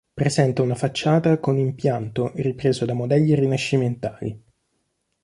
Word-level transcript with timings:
Presenta 0.15 0.63
una 0.63 0.73
facciata 0.73 1.37
con 1.37 1.59
impianto 1.59 2.31
ripreso 2.33 2.85
da 2.85 2.93
modelli 2.95 3.35
rinascimentali. 3.35 4.43